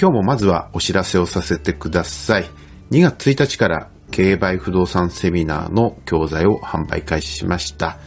[0.00, 2.44] 今日もまずはお知らせをさせてください。
[2.90, 7.98] 2月1日から競売不動産セミナーの教材を販売開始しました。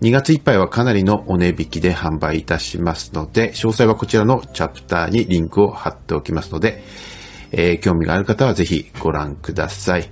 [0.00, 6.82] 2月いっぱいはかなりのお値引きで販売いたしますので、詳細はこちらのチャプターにリンクを貼っておきますので、
[7.52, 10.10] えー、興味がある方はぜひご覧ください。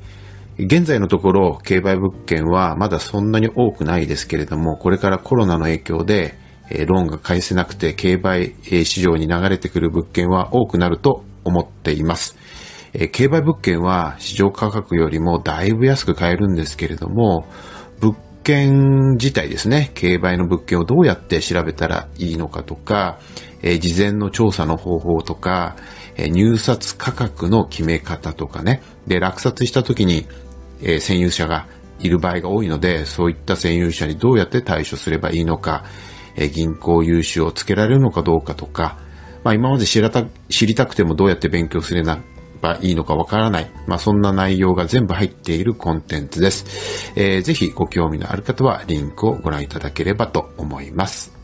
[0.56, 6.38] 現在のところ、競売物件はまだそんなに多くないですけれども、これからコロナの影響で、
[6.70, 12.36] えローンが返せなくて競売市場に流れてくる物件は多くなると思っています。
[12.94, 17.46] え競売物件は市場価格よりもだいぶ安く買えるんですけれども、
[18.00, 23.18] 物件自体ですね、競売の物件をどうやって調べたらいいのかとか、
[23.62, 25.76] え事前の調査の方法とか、
[26.16, 30.26] え入札価格の決め方とかね、で、落札した時に、
[30.80, 31.66] え占有者が
[31.98, 35.84] いる場合が多いので、そういった占有者にどうやって対処すればいいのか、
[36.36, 38.98] え銀行融資をつけられるのかどうかとか、
[39.42, 43.70] まあ今まで知らた知りたくてもどうやって勉強すればいいのかわからない。
[43.86, 47.12] まあそんな内容が全部入っているコンテンツです。
[47.16, 51.43] えー、ぜひご興味のある方はリンクをご覧いただければと思います。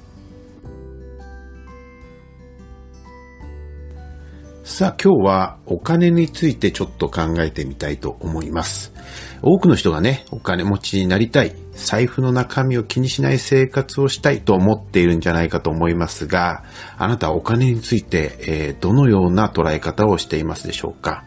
[4.71, 8.95] さあ今日はお金についてちょっと考えてみたいと思います。
[9.43, 16.63] 多くの人がね、お金持ちになりたい、財布の中身を気にしない生活をしたいと思っているんじゃないかと思いますが、
[16.97, 21.25] あなたはお金について、えー、どのような捉え方をしていますでしょうか？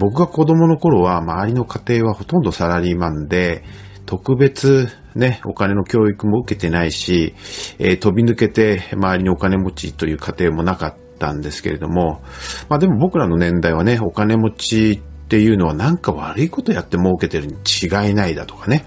[0.00, 3.62] 僕が子供の頃は周りの家庭はほとんどサラリーマンで、
[4.04, 7.34] 特別ね、お金の教育も受けてないし、
[7.78, 12.20] えー、飛び抜けて周りにお金持ちという家庭もなかったんですけれども、
[12.68, 18.84] まあでも僕らの年代はね、お金持ちっていうのはなんか悪いことやって儲けてるに違いないだとかね、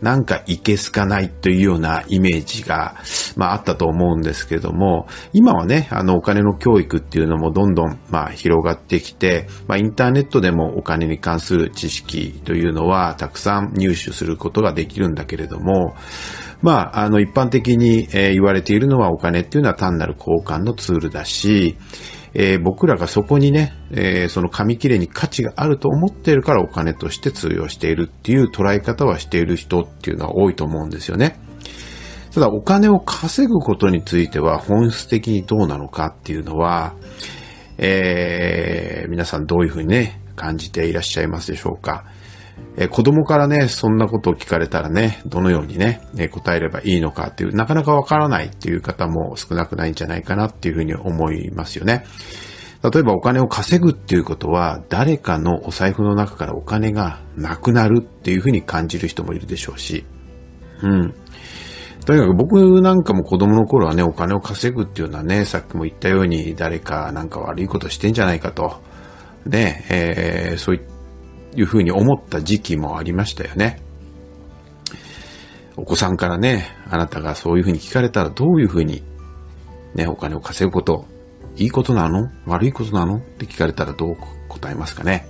[0.00, 2.94] なんかいけすかないというようなイメージが、
[3.36, 15.96] まああったと思うんですけれども、今はね、あのお金の教育っていうのもどんどんまあ広がってきて、まあインターネットでもお金に関する知識というのはたくさん入手することができるんだけれども、
[16.62, 21.76] まあ、あの、一般的に、言われているのはお金っていうのは単なる交換のツールだし、
[22.32, 31.40] えー、僕らがそこにね、えー、その紙切れに価値があると思っているからお金として通用しているっていう捉え方はしている人っていうのは多いと思うんですよね。
[32.32, 36.94] ただお金を稼ぐことについては本質的にどうなのかっていうのは、
[37.78, 42.04] えー、皆さんどういうふうにね、感じていらっしゃいますでしょうか。
[42.76, 52.04] えー、子供からね、そんなことを聞かれたらね、どのようにね、えー、答えればいいのかっていう、なかなかわからないっていう方も少なくないんじゃないかなっていうふうに思いますよね。
[52.82, 60.06] 例えばお金を稼ぐっていうことは、誰かのお財布の中からお金がなくなるっていうふうに感じる人もいるでしょうし、
[60.82, 61.14] うん。
[62.06, 68.80] とにかく僕なんかも子供の頃はね、お金を稼ぐっていうのはね、さっきも言ったように誰かなんか悪いことしてんじゃないかと、
[69.44, 70.80] ね、えー、そういっ
[71.56, 73.80] いうふうに思った時期もありましたよね。
[75.76, 79.02] お子さんからね、あなたがそういうふうに聞かれたらどういうふうに、
[79.94, 81.06] ね、お金を稼ぐこと、
[81.56, 82.30] いいことなの？
[82.46, 83.16] 悪いことなの？
[83.16, 84.16] って聞かれたらどう
[84.48, 85.26] 答えますかね。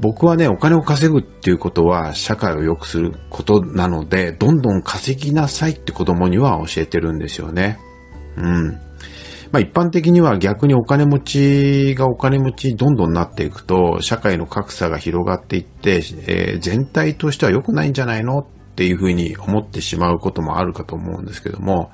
[0.00, 7.78] 僕はね、お金を稼ぐっていうことは社会を良くすることなので、どんどん稼ぎなさいって子供には教えてるんですよね。
[8.36, 8.80] うん。
[9.54, 21.92] まあ一般的には逆にお金持ちがお金持ちどんどんなっていくと、社会の格差が広がっていって、えー、全体としては良くないんじゃないのっていうふうに思ってしまうこともあるかと思うんですけども、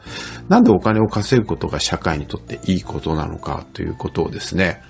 [0.49, 4.81] なんでお金を稼ぐことが社会にとっていいことなのかということをですね、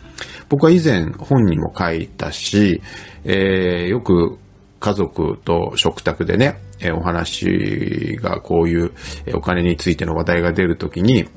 [0.49, 2.83] 僕は以前本にも書いたし、
[3.25, 4.39] えー、よく
[4.79, 8.93] 家族と食卓でね、えお話がこういう
[9.35, 11.29] お金についての話題が出るときに、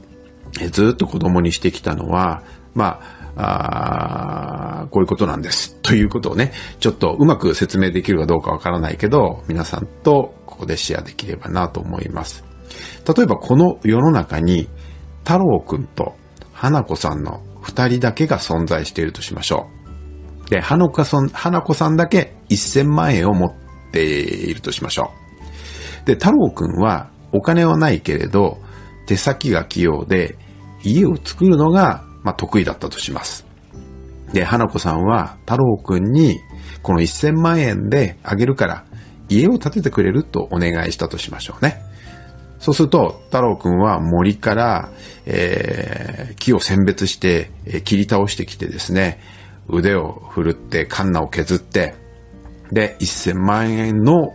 [0.71, 5.75] ずっと子供にしてきたのは、まあ、あこういうことなんです。
[5.81, 12.43] ということをね、ちょっとうまく説明できるかどうかわからないけど、皆さんとここでシェアできればなと思います。
[13.15, 14.69] 例えばこの世の中に、
[15.23, 16.15] 太郎くんと
[16.51, 19.67] 花子さんの二人だけが存在しているとしましょ
[20.45, 20.49] う。
[20.49, 23.53] で、花子さん、花子さんだけ1000万円を持っ
[23.91, 25.11] ているとしましょ
[26.03, 26.05] う。
[26.05, 28.59] で、太郎くんはお金はないけれど、
[29.07, 30.37] 手先が器用で、
[30.83, 33.45] 家を作るのがま、得意だったとします。
[34.31, 36.39] で、花子さんは太郎くんに、
[36.81, 38.85] この1000万円であげるから、
[39.29, 41.81] 家を建ててくれるとお願いしたとしましょうね。
[42.59, 44.89] そうすると、太郎くんは森から、
[45.25, 49.19] えー、木を選別して、えー、切り倒してきてですね、
[49.67, 51.95] 腕を振るって、カンナを削って、
[52.71, 54.33] で、1000万円の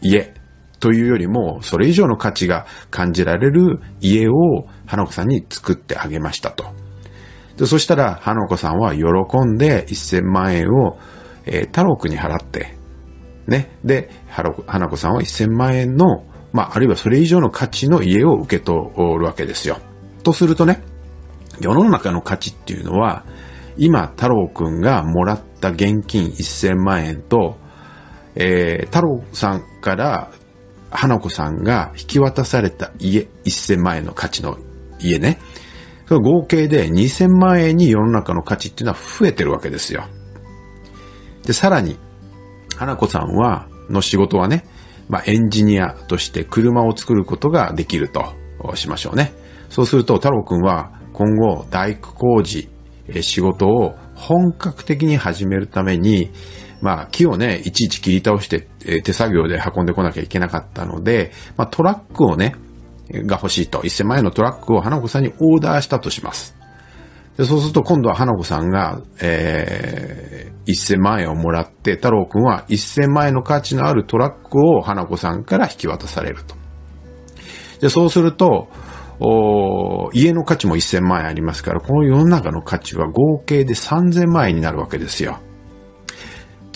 [0.00, 0.32] 家
[0.80, 6.66] というよりも、それ以上の価値が感じられる家を花子さんに作ってあげましたと。
[7.56, 9.04] で、そしたら、花子さんは喜
[9.46, 10.98] んで1000万円を、
[11.46, 12.74] えー、太郎くんに払って、
[13.46, 13.70] ね。
[13.84, 19.78] で、花子さんは1000万円の、まあ、あるいはそれ以上の価値の家を受け取るわけですよ。
[20.22, 20.82] とするとね、
[21.60, 23.24] 世の中の価値っていうのは、
[23.78, 27.58] 今、太郎くんがもらった現金1000万円と、
[28.34, 30.30] えー、太郎さんから
[30.90, 34.58] 花子さんが引き渡された家、1000万円の価値の
[35.00, 35.38] 家ね。
[36.06, 40.04] その合計で2000万円に世の中の価値っていうのは増えてるわけですよ。
[41.44, 41.96] で、さらに、
[42.76, 44.64] 花子さんは、の仕事はね、
[45.08, 48.34] まあ、エンジニアとして車を作ることができると
[48.74, 49.32] しましょうね。
[49.70, 52.68] そうすると、太郎くんは今後、大工工事、
[53.20, 56.30] 仕事を本格的に始めるために、
[56.80, 62.54] まあ、木をね、いちいち切り倒して、え手作業で運んでこなきゃいけなかったので、まあ、トラックをね、
[63.10, 66.56] が欲しいと、1000万円のトラックを花子さんにオーダーしたとします。
[67.36, 76.54] でそうすると今度は花子さんが、えー、1000万円をもらって、太郎くんは1000万円の価値のあるトラックを花子さんから引き渡されると。
[77.80, 78.68] で、そうすると、
[79.18, 85.38] お家の価値も1000万円ありますから、この世の中の価値は合計で3000万円になるわけですよ。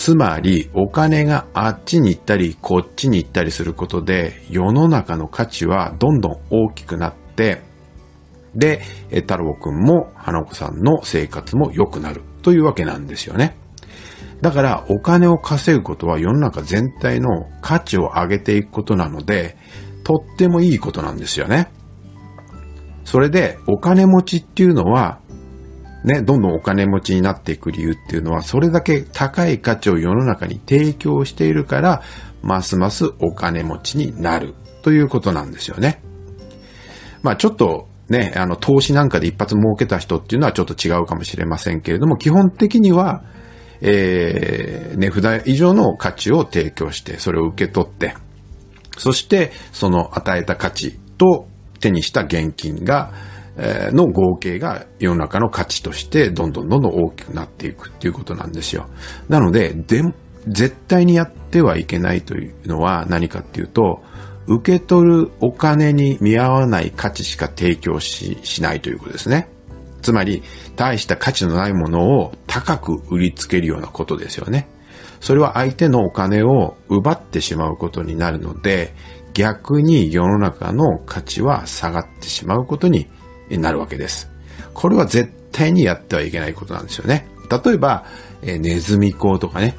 [0.01, 7.61] つまり、お金があっちに行ったり、こっちに行ったりすることで、世の中の価値はどんどん大きくなって、
[8.55, 8.81] で、
[9.11, 13.55] 太郎くんも花子さんの生活も良くなるというわけなんですよね。
[14.41, 19.55] だから、お金を稼ぐことは世の中全体の価値を上げていくことなので、
[20.03, 21.71] とってもいいことなんですよね。
[23.05, 25.19] それで、お金持ちっていうのは、
[26.03, 32.01] ね、どんどんお金持ちになっていく理由っていうのは、それだけ高い価値を世の中に提供しているから、
[32.41, 36.01] ますますお金持ちになるということなんですよね。
[37.21, 43.23] まあちょっとね、あの、投資なんかで一発儲けた人っていうのはちょっと違うかもしれませんけれども、基本的には、
[43.79, 48.15] えー、値札以上の価値を提供して、それを受け取って、
[48.97, 51.47] そして、その与えた価値と
[51.79, 53.13] 手にした現金が、
[53.57, 58.87] の合計が世の中の価値としてどんどんどんどん大きくなっていくっていうことなんですよ。
[59.29, 60.03] なので、で、
[60.47, 64.01] 絶対にやってはいけないというのは何かっていうと、
[64.47, 69.49] 受け取るお金に見合わない価値しか提供し、しないということですね。
[70.01, 70.41] つまり、
[70.75, 74.67] 大した価値のないものを高く売りつけるようなことですよね。
[75.19, 78.95] それは相手のお金を奪ってしまうことになるので、
[79.33, 83.07] 逆に世の中の価値は下がってしまうことにに
[83.57, 84.29] なるわけです。
[84.73, 87.27] これは絶対にやってはいけないことなんですよね。
[87.49, 88.05] 例えば、
[88.41, 89.75] え、ネズミ講とかね、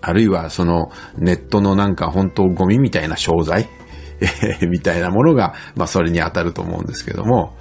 [0.00, 3.68] あるいはそのネットのなんか本当ゴミみたいな商材、
[4.60, 7.56] え、みたいなものが、まあそれに当たると思うんですけども、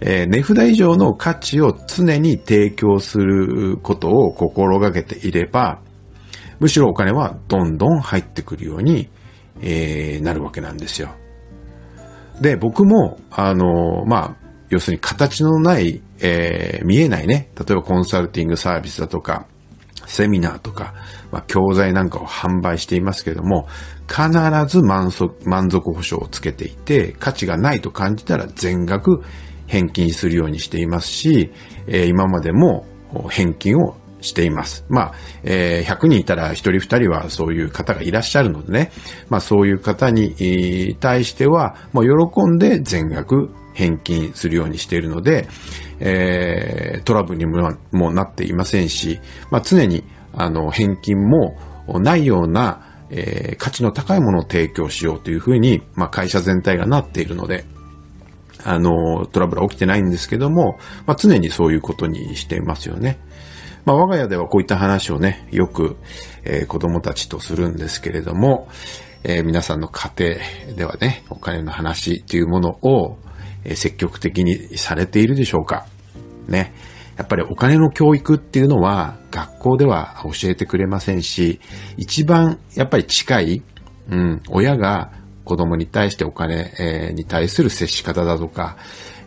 [0.00, 5.80] えー、値札以上の価値を常に提供することを心がけていれば、
[6.60, 9.08] むしろお金はどんどん入ってくるように、
[9.60, 11.10] えー、なるわけなんですよ。
[12.40, 14.43] で、僕も、あの、まあ、
[14.74, 19.46] 要するに形のない、えー、見えないね、例えばコンサルティングサービスだとか、
[20.06, 20.94] セミナーとか、
[21.30, 23.68] まあ、教材なんかを販売していますけれども、
[24.08, 24.30] 必
[24.66, 29.22] ず満足、満足保証をつけていて、価値がないと感じたら全額
[29.68, 31.52] 返金するようにしていますし、
[31.86, 32.84] えー、今までも
[33.30, 34.84] 返金をしています。
[34.88, 35.14] まあ、
[35.44, 38.90] えー、100人いたら1人2人はそういう方がいらっしゃるのでね、
[39.28, 45.46] まあそういう方に対しては、もう喜んで全額返金するようにしているので、
[46.00, 57.64] えー、トラブルにももなっていませんし、まあ常にあの返金もないような、えー、価値の高いものを提供しようというふうに、まあ会社全体がなっているので、
[58.64, 63.18] あの、トラブルは起きてないんですけども、まあ、常にそういうことにしていますよね。
[63.84, 65.96] まあ、我が家ではこういった話をね、よく、
[66.44, 68.68] えー、子供たちとするんですけれども、
[69.22, 73.18] えー、皆さんの家庭ではね、お金の話というものを、
[73.64, 75.86] え、積極的にされているでしょうか
[76.48, 76.72] ね。
[77.16, 81.60] やっぱりお金の教育っていうのは学校では教えてくれませんし、
[81.96, 83.62] 一番やっぱり近い、
[84.10, 85.12] うん、親が
[85.44, 88.76] 子供に対してお金に対する接し方だとか、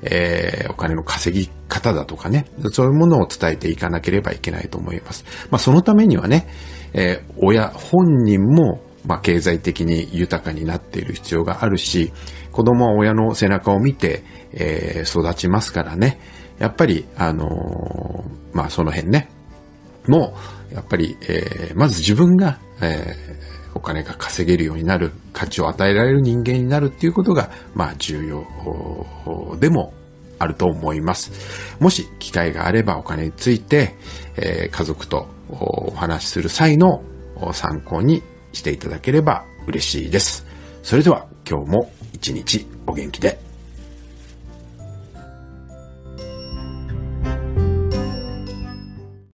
[0.02, 5.26] えー、お金の稼ぎ方だとかね、そういうものを伝えていかなければいけないと思います。
[5.50, 6.48] まあ、そのためにはね、
[6.94, 12.12] えー、親本人も、まあ、経済的に豊かになっている必要があるし、
[12.52, 16.20] 子供は親の背中を見て、えー、育ちますからね、
[16.60, 19.30] やっぱり、あのー、まあ、その辺ね、
[20.08, 20.36] も
[20.72, 28.46] う、やっぱり、えー、まず自分が、えー、お金が稼げるようになる、価値を与えられる人間になるっていうことが、まあ、重要
[29.60, 29.94] でも
[30.40, 31.32] あると思います。
[31.80, 33.96] もし機会があればお金について、
[34.36, 37.02] えー、家族とお話しする際の
[37.54, 38.24] 参考に
[38.54, 40.46] していただければ嬉しいです。
[40.84, 43.47] それでは今日も一日お元気で。